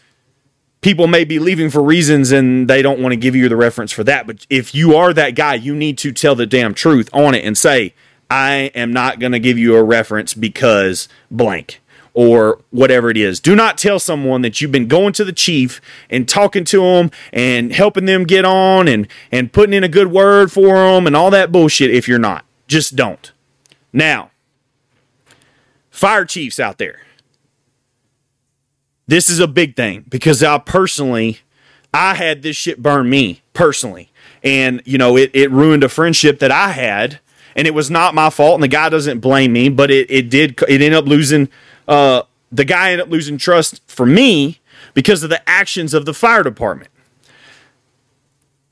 [0.81, 3.91] people may be leaving for reasons and they don't want to give you the reference
[3.91, 4.27] for that.
[4.27, 7.43] But if you are that guy, you need to tell the damn truth on it
[7.43, 7.93] and say,
[8.29, 11.81] I am not going to give you a reference because blank
[12.15, 13.41] or whatever it is.
[13.41, 17.11] Do not tell someone that you've been going to the chief and talking to them
[17.33, 21.15] and helping them get on and and putting in a good word for them and
[21.15, 22.45] all that bullshit if you're not.
[22.67, 23.31] Just don't.
[23.91, 24.31] Now,
[25.91, 27.01] fire chiefs out there.
[29.07, 31.39] This is a big thing because I personally
[31.93, 34.09] I had this shit burn me personally.
[34.41, 37.19] And you know, it it ruined a friendship that I had
[37.57, 40.29] and it was not my fault and the guy doesn't blame me, but it it
[40.29, 41.49] did it ended up losing
[41.87, 44.59] uh, the guy ended up losing trust for me
[44.93, 46.91] because of the actions of the fire department.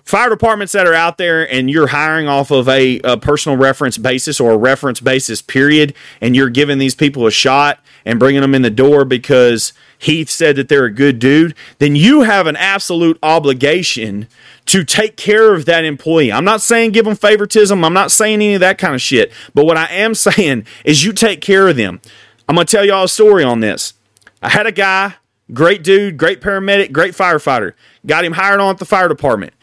[0.04, 3.98] Fire departments that are out there and you're hiring off of a, a, personal reference
[3.98, 8.42] basis or a reference basis, period, and you're giving these people a shot and bringing
[8.42, 12.48] them in the door because Heath said that they're a good dude, then you have
[12.48, 14.28] an absolute obligation
[14.66, 16.34] to take care of that employee.
[16.34, 19.32] I'm not saying give them favoritism, I'm not saying any of that kind of shit,
[19.54, 22.02] but what I am saying is you take care of them.
[22.48, 23.94] I'm going to tell y'all a story on this.
[24.42, 25.16] I had a guy,
[25.54, 27.74] great dude, great paramedic, great firefighter.
[28.06, 29.54] Got him hired on at the fire department.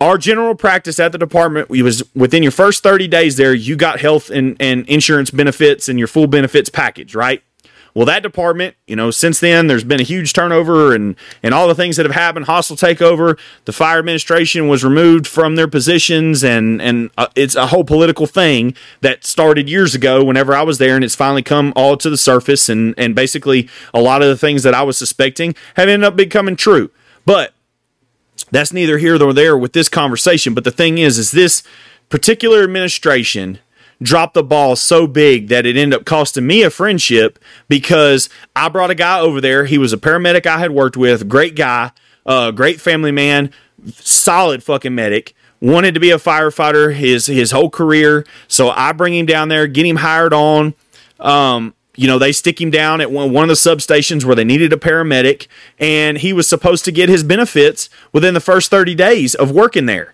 [0.00, 4.00] Our general practice at the department was within your first 30 days there, you got
[4.00, 7.42] health and, and insurance benefits and your full benefits package, right?
[7.94, 11.68] Well, that department, you know, since then there's been a huge turnover and and all
[11.68, 13.38] the things that have happened, hostile takeover.
[13.66, 18.26] The fire administration was removed from their positions, and and uh, it's a whole political
[18.26, 20.24] thing that started years ago.
[20.24, 23.68] Whenever I was there, and it's finally come all to the surface, and and basically
[23.92, 26.90] a lot of the things that I was suspecting have ended up becoming true.
[27.24, 27.54] But
[28.50, 30.52] that's neither here nor there with this conversation.
[30.52, 31.62] But the thing is, is this
[32.08, 33.60] particular administration
[34.04, 37.38] dropped the ball so big that it ended up costing me a friendship
[37.68, 39.64] because I brought a guy over there.
[39.64, 41.90] He was a paramedic I had worked with, great guy,
[42.26, 43.50] uh, great family man,
[43.92, 45.34] solid fucking medic.
[45.60, 49.66] Wanted to be a firefighter his his whole career, so I bring him down there,
[49.66, 50.74] get him hired on.
[51.18, 54.44] Um, you know, they stick him down at one, one of the substations where they
[54.44, 55.46] needed a paramedic,
[55.78, 59.86] and he was supposed to get his benefits within the first 30 days of working
[59.86, 60.12] there.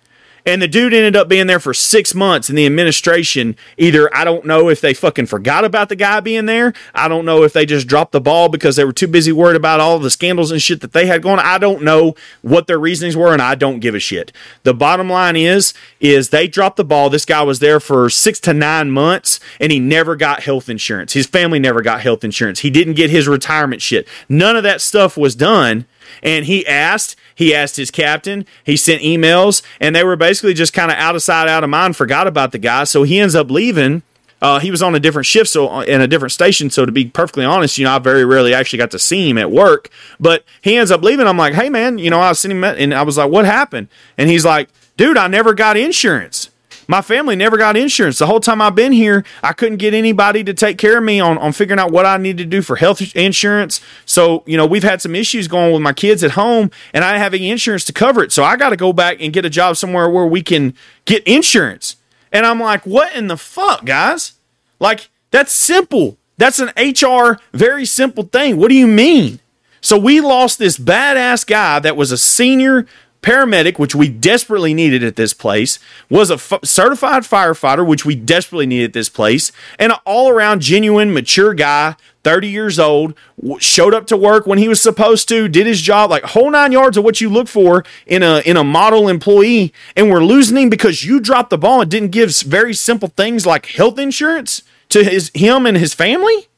[0.50, 3.54] And the dude ended up being there for six months and the administration.
[3.78, 6.72] Either I don't know if they fucking forgot about the guy being there.
[6.92, 9.54] I don't know if they just dropped the ball because they were too busy worried
[9.54, 11.38] about all the scandals and shit that they had going.
[11.38, 14.32] I don't know what their reasonings were, and I don't give a shit.
[14.64, 17.10] The bottom line is, is they dropped the ball.
[17.10, 21.12] This guy was there for six to nine months, and he never got health insurance.
[21.12, 22.58] His family never got health insurance.
[22.58, 24.08] He didn't get his retirement shit.
[24.28, 25.86] None of that stuff was done
[26.22, 30.72] and he asked he asked his captain he sent emails and they were basically just
[30.72, 33.35] kind of out of sight out of mind forgot about the guy so he ends
[33.35, 34.03] up leaving
[34.42, 36.70] uh, he was on a different shift, so uh, in a different station.
[36.70, 39.37] So to be perfectly honest, you know, I very rarely actually got to see him
[39.37, 39.90] at work.
[40.18, 41.26] But he ends up leaving.
[41.26, 43.44] I'm like, hey man, you know, I was sitting him, and I was like, what
[43.44, 43.88] happened?
[44.16, 46.49] And he's like, dude, I never got insurance.
[46.90, 48.18] My family never got insurance.
[48.18, 51.20] The whole time I've been here, I couldn't get anybody to take care of me
[51.20, 53.81] on, on figuring out what I need to do for health insurance.
[54.07, 57.16] So, you know, we've had some issues going with my kids at home, and I
[57.16, 58.33] have any insurance to cover it.
[58.33, 60.74] So I got to go back and get a job somewhere where we can
[61.05, 61.94] get insurance.
[62.33, 64.33] And I'm like, what in the fuck, guys?
[64.81, 66.18] Like, that's simple.
[66.38, 68.57] That's an HR, very simple thing.
[68.57, 69.38] What do you mean?
[69.81, 72.87] So we lost this badass guy that was a senior
[73.22, 75.78] paramedic, which we desperately needed at this place,
[76.09, 80.30] was a f- certified firefighter, which we desperately needed at this place, and an all
[80.30, 84.80] around genuine, mature guy, 30 years old, w- showed up to work when he was
[84.80, 88.22] supposed to, did his job, like whole nine yards of what you look for in
[88.22, 91.90] a in a model employee, and we're losing him because you dropped the ball and
[91.90, 96.48] didn't give very simple things like health insurance to his him and his family.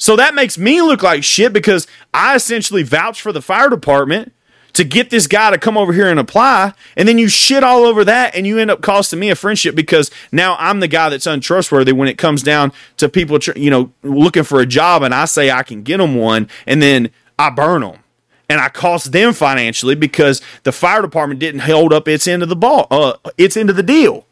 [0.00, 4.32] So that makes me look like shit because I essentially vouch for the fire department
[4.78, 6.72] to get this guy to come over here and apply.
[6.96, 9.74] And then you shit all over that and you end up costing me a friendship
[9.74, 13.90] because now I'm the guy that's untrustworthy when it comes down to people, you know,
[14.04, 17.50] looking for a job and I say I can get them one and then I
[17.50, 18.04] burn them.
[18.48, 22.48] And I cost them financially because the fire department didn't hold up its end of
[22.48, 24.26] the ball, uh, its end of the deal.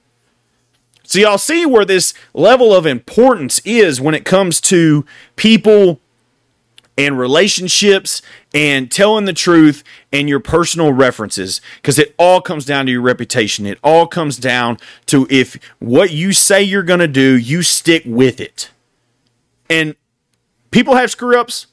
[1.03, 5.05] So y'all see where this level of importance is when it comes to
[5.35, 6.01] people
[6.97, 8.23] and relationships
[8.57, 13.03] and telling the truth and your personal references because it all comes down to your
[13.03, 13.67] reputation.
[13.67, 18.03] It all comes down to if what you say you're going to do, you stick
[18.07, 18.71] with it.
[19.69, 19.95] And
[20.71, 21.67] people have screw ups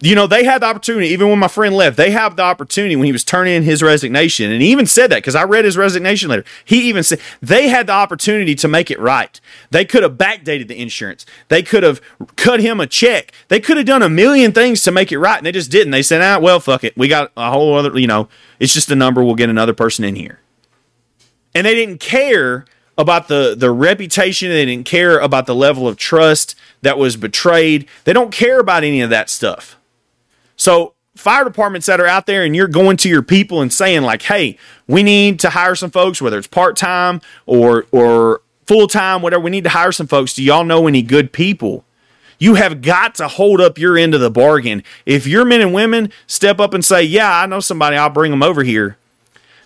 [0.00, 2.94] you know, they had the opportunity, even when my friend left, they have the opportunity
[2.94, 4.52] when he was turning in his resignation.
[4.52, 6.44] And he even said that because I read his resignation letter.
[6.64, 9.40] He even said they had the opportunity to make it right.
[9.70, 11.26] They could have backdated the insurance.
[11.48, 12.00] They could have
[12.36, 13.32] cut him a check.
[13.48, 15.38] They could have done a million things to make it right.
[15.38, 15.90] And they just didn't.
[15.90, 16.96] They said, ah, well, fuck it.
[16.96, 18.28] We got a whole other, you know,
[18.60, 19.24] it's just a number.
[19.24, 20.38] We'll get another person in here.
[21.56, 24.50] And they didn't care about the the reputation.
[24.50, 27.88] They didn't care about the level of trust that was betrayed.
[28.04, 29.77] They don't care about any of that stuff.
[30.58, 34.02] So fire departments that are out there and you're going to your people and saying
[34.02, 38.86] like, "Hey, we need to hire some folks, whether it's part time or or full
[38.86, 39.42] time, whatever.
[39.42, 40.34] We need to hire some folks.
[40.34, 41.84] Do y'all know any good people?"
[42.40, 44.84] You have got to hold up your end of the bargain.
[45.04, 47.96] If your men and women step up and say, "Yeah, I know somebody.
[47.96, 48.96] I'll bring them over here,"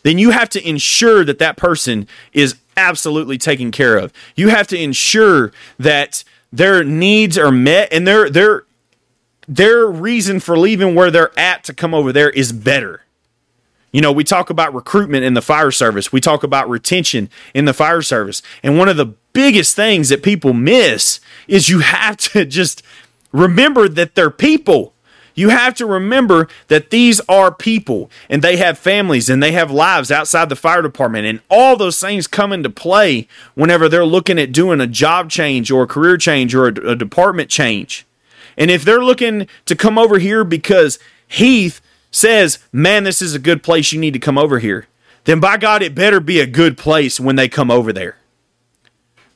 [0.04, 4.10] then you have to ensure that that person is absolutely taken care of.
[4.36, 8.64] You have to ensure that their needs are met and their their
[9.48, 13.02] their reason for leaving where they're at to come over there is better.
[13.92, 16.10] You know, we talk about recruitment in the fire service.
[16.10, 18.42] We talk about retention in the fire service.
[18.62, 22.82] And one of the biggest things that people miss is you have to just
[23.32, 24.94] remember that they're people.
[25.34, 29.70] You have to remember that these are people and they have families and they have
[29.70, 31.26] lives outside the fire department.
[31.26, 35.70] And all those things come into play whenever they're looking at doing a job change
[35.70, 38.06] or a career change or a, a department change.
[38.56, 43.38] And if they're looking to come over here because Heath says, man, this is a
[43.38, 44.86] good place, you need to come over here,
[45.24, 48.18] then by God, it better be a good place when they come over there.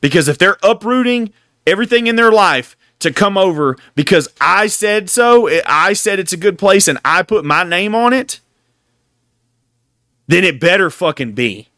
[0.01, 1.33] Because if they're uprooting
[1.67, 6.39] everything in their life to come over because I said so, I said it's a
[6.39, 8.41] good place and I put my name on it,
[10.27, 11.69] then it better fucking be.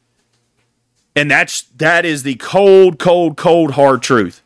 [1.14, 4.42] And that's that is the cold, cold, cold, hard truth.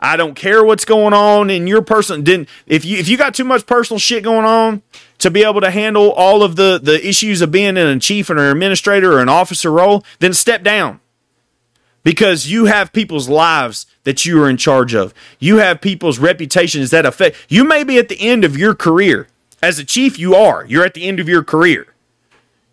[0.00, 2.24] I don't care what's going on in your person.
[2.24, 4.82] Didn't if you if you got too much personal shit going on
[5.18, 8.30] to be able to handle all of the the issues of being in a chief
[8.30, 11.00] or an administrator or an officer role, then step down.
[12.02, 15.12] Because you have people's lives that you are in charge of.
[15.38, 17.36] You have people's reputations that affect.
[17.50, 19.28] You may be at the end of your career.
[19.62, 20.64] As a chief, you are.
[20.64, 21.89] You're at the end of your career.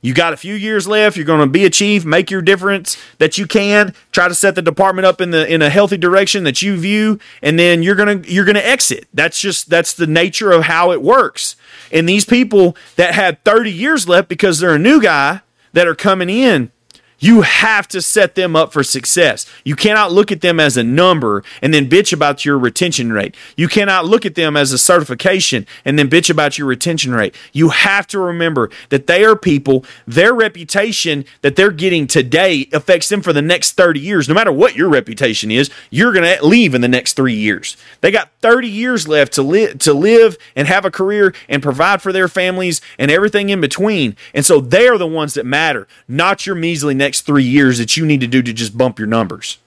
[0.08, 1.18] You got a few years left.
[1.18, 4.56] You're going to be a chief, make your difference that you can, try to set
[4.56, 7.94] the department up in the in a healthy direction that you view, and then you're
[7.94, 9.06] going to you're to exit.
[9.14, 11.58] That's just that's the nature of how it works.
[11.92, 15.42] And these people that had 30 years left because they're a new guy
[15.74, 16.72] that are coming in,
[17.20, 19.46] you have to set them up for success.
[19.64, 23.36] You cannot look at them as a number and then bitch about your retention rate.
[23.56, 27.36] You cannot look at them as a certification and then bitch about your retention rate.
[27.54, 33.10] You have to remember that they are people, their reputation that they're getting today affects
[33.10, 34.28] them for the next 30 years.
[34.28, 37.78] No matter what your reputation is, you're going to leave in the next 3 years.
[38.02, 42.02] They got 30 years left to live to live and have a career and provide
[42.02, 44.16] for their families and everything in between.
[44.34, 47.96] And so they are the ones that matter, not your measly next three years that
[47.96, 49.60] you need to do to just bump your numbers.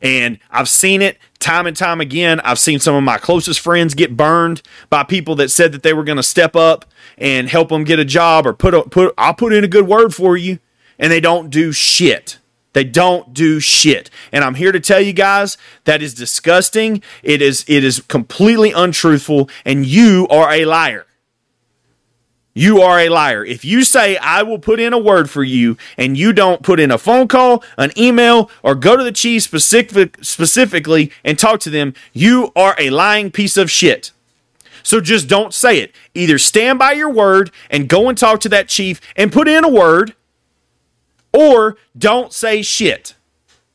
[0.00, 2.40] And I've seen it time and time again.
[2.40, 5.92] I've seen some of my closest friends get burned by people that said that they
[5.92, 6.86] were going to step up
[7.18, 9.86] and help them get a job or put a, put I'll put in a good
[9.86, 10.58] word for you
[10.98, 12.38] and they don't do shit.
[12.72, 14.08] They don't do shit.
[14.32, 17.02] And I'm here to tell you guys that is disgusting.
[17.22, 21.06] It is it is completely untruthful and you are a liar
[22.56, 23.44] you are a liar.
[23.44, 26.80] If you say, I will put in a word for you, and you don't put
[26.80, 31.60] in a phone call, an email, or go to the chief specific, specifically and talk
[31.60, 34.10] to them, you are a lying piece of shit.
[34.82, 35.94] So just don't say it.
[36.14, 39.62] Either stand by your word and go and talk to that chief and put in
[39.62, 40.14] a word,
[41.34, 43.14] or don't say shit.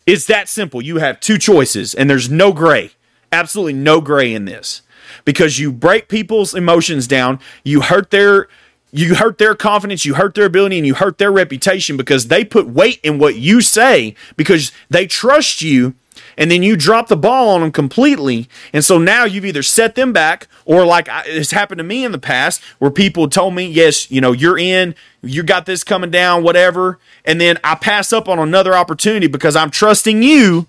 [0.07, 0.81] It's that simple.
[0.81, 2.93] You have two choices, and there's no gray.
[3.31, 4.81] Absolutely no gray in this.
[5.23, 8.47] Because you break people's emotions down, you hurt their
[8.91, 12.43] you hurt their confidence, you hurt their ability, and you hurt their reputation because they
[12.43, 15.95] put weight in what you say because they trust you,
[16.37, 18.47] and then you drop the ball on them completely.
[18.73, 22.11] And so now you've either set them back, or like it's happened to me in
[22.11, 26.11] the past where people told me, yes, you know, you're in, you got this coming
[26.11, 26.99] down, whatever.
[27.25, 30.67] And then I pass up on another opportunity because I'm trusting you.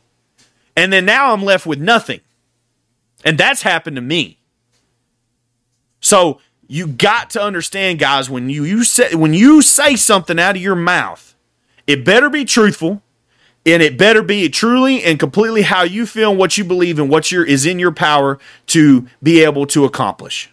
[0.76, 2.20] And then now I'm left with nothing.
[3.24, 4.38] And that's happened to me.
[6.00, 6.40] So
[6.72, 10.62] you got to understand, guys, when you, you say when you say something out of
[10.62, 11.34] your mouth,
[11.86, 13.02] it better be truthful,
[13.66, 17.10] and it better be truly and completely how you feel and what you believe and
[17.10, 20.50] what your is in your power to be able to accomplish.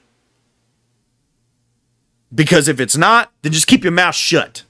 [2.36, 4.64] Because if it's not, then just keep your mouth shut.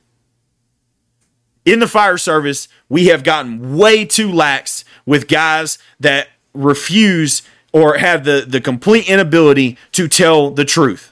[1.66, 7.42] In the fire service, we have gotten way too lax with guys that refuse
[7.74, 11.09] or have the, the complete inability to tell the truth.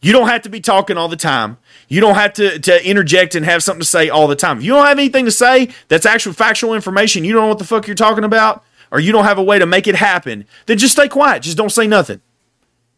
[0.00, 1.58] You don't have to be talking all the time.
[1.88, 4.58] You don't have to, to interject and have something to say all the time.
[4.58, 7.58] If you don't have anything to say that's actual factual information, you don't know what
[7.58, 10.46] the fuck you're talking about, or you don't have a way to make it happen,
[10.66, 11.42] then just stay quiet.
[11.42, 12.20] Just don't say nothing.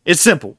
[0.05, 0.57] It's simple.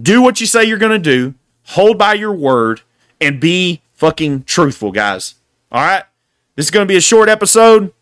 [0.00, 2.82] Do what you say you're going to do, hold by your word,
[3.20, 5.34] and be fucking truthful, guys.
[5.70, 6.04] All right?
[6.56, 7.92] This is going to be a short episode.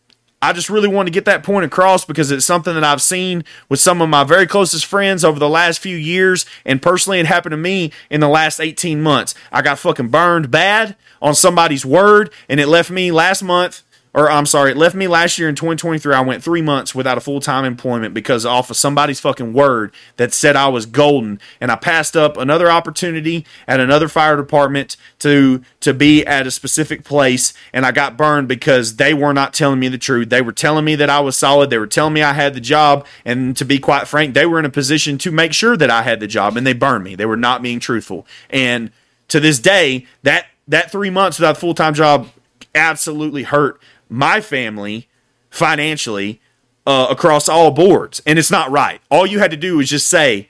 [0.43, 3.43] I just really want to get that point across because it's something that I've seen
[3.68, 6.45] with some of my very closest friends over the last few years.
[6.64, 9.34] And personally, it happened to me in the last 18 months.
[9.51, 13.82] I got fucking burned bad on somebody's word, and it left me last month
[14.17, 16.14] or I'm sorry, it left me last year in 2023.
[16.14, 19.93] I went three months without a full time employment because off of somebody's fucking word
[20.17, 24.97] that said I was golden, and I passed up another opportunity at another fire department
[25.19, 29.53] to to be at a specific place, and I got burned because they were not
[29.53, 30.31] telling me the truth.
[30.31, 31.69] They were telling me that I was solid.
[31.69, 34.59] They were telling me I had the job, and to be quite frank, they were
[34.59, 37.17] in a position to make sure that I had the job, and they burned me.
[37.17, 38.93] They were not being truthful, and
[39.29, 42.29] to this day, that that three months without a full time job
[42.75, 45.09] absolutely hurt my family
[45.51, 46.41] financially
[46.87, 49.01] uh, across all boards, and it's not right.
[49.11, 50.49] All you had to do was just say,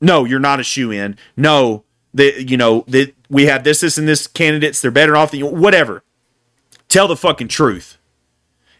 [0.00, 1.84] "No, you're not a shoe in." No,
[2.14, 4.80] that you know that we have this, this, and this candidates.
[4.80, 5.46] They're better off than you.
[5.46, 6.02] Whatever.
[6.88, 7.98] Tell the fucking truth.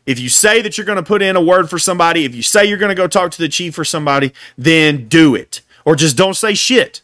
[0.07, 2.43] If you say that you're going to put in a word for somebody, if you
[2.43, 5.97] say you're going to go talk to the chief for somebody, then do it, or
[5.97, 7.01] just don't say shit.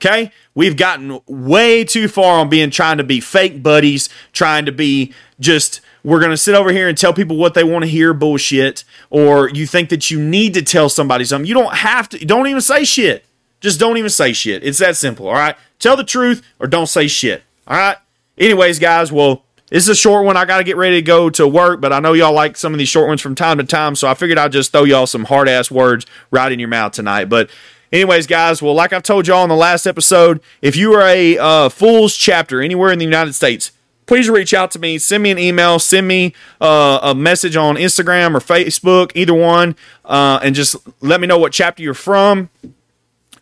[0.00, 0.32] Okay?
[0.56, 5.12] We've gotten way too far on being trying to be fake buddies, trying to be
[5.38, 8.14] just we're going to sit over here and tell people what they want to hear
[8.14, 11.46] bullshit or you think that you need to tell somebody something.
[11.46, 13.26] You don't have to don't even say shit.
[13.60, 14.64] Just don't even say shit.
[14.64, 15.56] It's that simple, all right?
[15.78, 17.42] Tell the truth or don't say shit.
[17.66, 17.98] All right?
[18.38, 20.38] Anyways, guys, well, this is a short one.
[20.38, 22.72] I got to get ready to go to work, but I know y'all like some
[22.72, 25.06] of these short ones from time to time, so I figured I'd just throw y'all
[25.06, 27.24] some hard ass words right in your mouth tonight.
[27.26, 27.50] But
[27.96, 31.38] Anyways, guys, well, like I've told y'all in the last episode, if you are a
[31.38, 33.72] uh, Fools chapter anywhere in the United States,
[34.04, 34.98] please reach out to me.
[34.98, 35.78] Send me an email.
[35.78, 41.22] Send me uh, a message on Instagram or Facebook, either one, uh, and just let
[41.22, 42.50] me know what chapter you're from.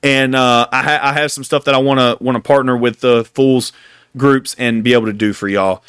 [0.05, 2.77] And uh, I, ha- I, have some stuff that I want to want to partner
[2.77, 3.73] with the Fools
[4.17, 5.83] groups and be able to do for y'all.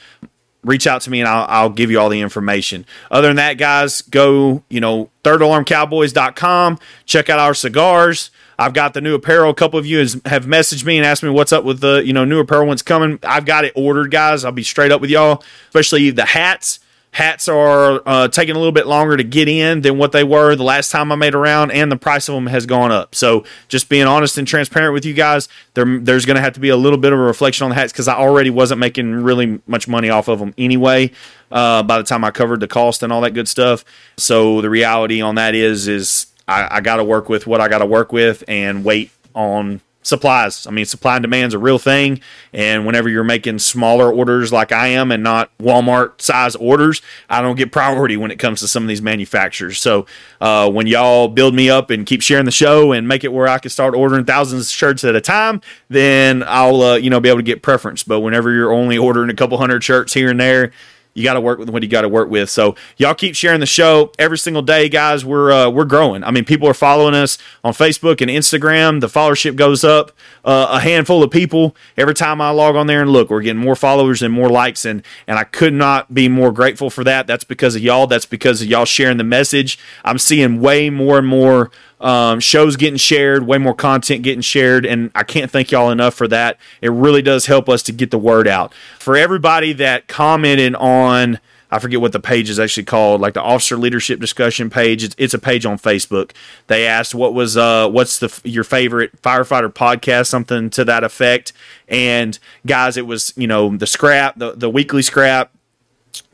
[0.63, 2.87] Reach out to me and I'll, I'll give you all the information.
[3.11, 6.79] Other than that, guys, go, you know, thirdalarmcowboys.com.
[7.05, 8.31] Check out our cigars.
[8.57, 9.51] I've got the new apparel.
[9.51, 12.03] A couple of you has, have messaged me and asked me what's up with the
[12.05, 13.19] you know new apparel when's coming.
[13.23, 14.45] I've got it ordered, guys.
[14.45, 16.79] I'll be straight up with y'all, especially the hats.
[17.15, 20.53] Hats are uh, taking a little bit longer to get in than what they were
[20.57, 23.15] the last time I made around, and the price of them has gone up.
[23.15, 26.59] So, just being honest and transparent with you guys, there, there's going to have to
[26.59, 29.13] be a little bit of a reflection on the hats because I already wasn't making
[29.23, 31.09] really much money off of them anyway.
[31.49, 33.85] Uh, by the time I covered the cost and all that good stuff,
[34.17, 37.67] so the reality on that is is I, I got to work with what I
[37.67, 40.67] got to work with and wait on supplies.
[40.67, 42.21] I mean, supply and demand's a real thing.
[42.53, 47.41] And whenever you're making smaller orders like I am and not Walmart size orders, I
[47.41, 49.79] don't get priority when it comes to some of these manufacturers.
[49.79, 50.05] So
[50.39, 53.47] uh, when y'all build me up and keep sharing the show and make it where
[53.47, 57.19] I can start ordering thousands of shirts at a time, then I'll uh, you know
[57.19, 58.03] be able to get preference.
[58.03, 60.71] But whenever you're only ordering a couple hundred shirts here and there,
[61.15, 62.49] you got to work with what you got to work with.
[62.49, 65.25] So y'all keep sharing the show every single day, guys.
[65.25, 66.23] We're uh, we're growing.
[66.23, 68.99] I mean, people are following us on Facebook and Instagram.
[68.99, 70.11] The followership goes up
[70.43, 73.29] uh, a handful of people every time I log on there and look.
[73.29, 76.89] We're getting more followers and more likes, and and I could not be more grateful
[76.89, 77.27] for that.
[77.27, 78.07] That's because of y'all.
[78.07, 79.79] That's because of y'all sharing the message.
[80.03, 84.85] I'm seeing way more and more um, shows getting shared, way more content getting shared,
[84.85, 86.57] and I can't thank y'all enough for that.
[86.81, 88.73] It really does help us to get the word out.
[88.99, 91.39] For everybody that commented on,
[91.71, 95.03] I forget what the page is actually called, like the officer leadership discussion page.
[95.03, 96.31] It's, it's a page on Facebook.
[96.67, 101.53] They asked what was uh what's the your favorite firefighter podcast, something to that effect.
[101.87, 105.51] And guys, it was you know the scrap, the the weekly scrap,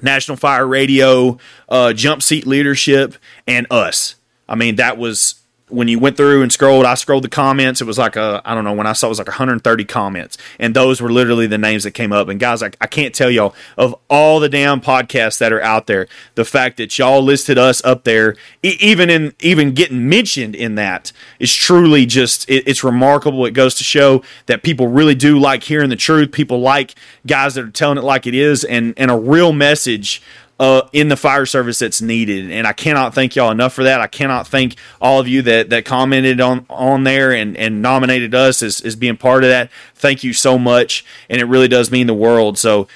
[0.02, 1.38] National Fire Radio,
[1.70, 3.16] uh, Jump Seat Leadership,
[3.48, 4.16] and us.
[4.50, 5.41] I mean, that was
[5.72, 7.82] when you went through and scrolled, I scrolled the comments.
[7.82, 10.38] It was like a, I don't know, when I saw it was like 130 comments.
[10.60, 12.28] And those were literally the names that came up.
[12.28, 15.88] And guys, I, I can't tell y'all of all the damn podcasts that are out
[15.88, 20.56] there, the fact that y'all listed us up there, e- even in, even getting mentioned
[20.56, 23.46] in that is truly just, it, it's remarkable.
[23.46, 26.32] It goes to show that people really do like hearing the truth.
[26.32, 26.96] People like
[27.26, 30.22] guys that are telling it like it is and, and a real message
[30.62, 32.52] uh, in the fire service that's needed.
[32.52, 34.00] And I cannot thank y'all enough for that.
[34.00, 38.36] I cannot thank all of you that, that commented on, on there and, and nominated
[38.36, 39.72] us as, as being part of that.
[39.96, 41.04] Thank you so much.
[41.32, 42.60] And it really does mean the world.
[42.60, 42.88] So,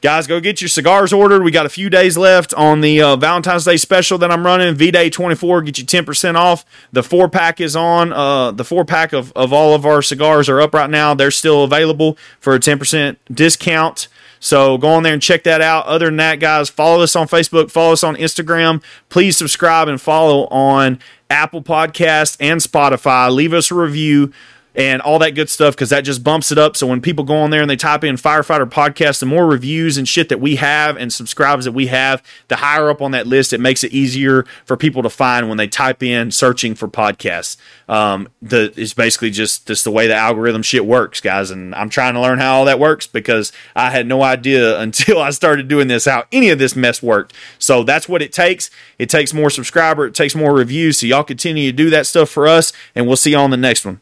[0.00, 1.42] guys, go get your cigars ordered.
[1.42, 4.74] We got a few days left on the uh, Valentine's Day special that I'm running.
[4.74, 6.64] V Day 24, get you 10% off.
[6.90, 8.14] The four pack is on.
[8.14, 11.12] Uh, the four pack of, of all of our cigars are up right now.
[11.12, 14.08] They're still available for a 10% discount.
[14.40, 15.86] So go on there and check that out.
[15.86, 18.82] Other than that, guys, follow us on Facebook, follow us on Instagram.
[19.10, 23.30] Please subscribe and follow on Apple Podcast and Spotify.
[23.32, 24.32] Leave us a review.
[24.74, 26.76] And all that good stuff because that just bumps it up.
[26.76, 29.96] So when people go on there and they type in firefighter podcast, the more reviews
[29.98, 33.26] and shit that we have and subscribers that we have, the higher up on that
[33.26, 36.88] list, it makes it easier for people to find when they type in searching for
[36.88, 37.56] podcasts.
[37.88, 41.50] Um, the it's basically just just the way the algorithm shit works, guys.
[41.50, 45.20] And I'm trying to learn how all that works because I had no idea until
[45.20, 47.34] I started doing this how any of this mess worked.
[47.58, 48.70] So that's what it takes.
[48.98, 50.98] It takes more subscriber, it takes more reviews.
[50.98, 53.56] So y'all continue to do that stuff for us, and we'll see you on the
[53.56, 54.00] next one.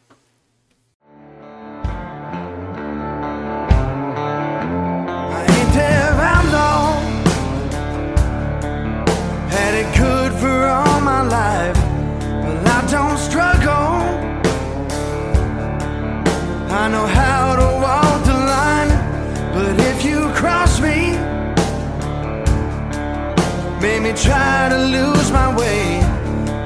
[24.23, 26.01] Try to lose my way,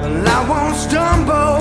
[0.01, 1.57] but I won't stumble.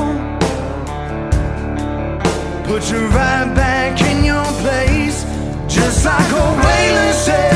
[2.64, 5.24] Put you right back in your place,
[5.68, 7.51] just like a whaler said.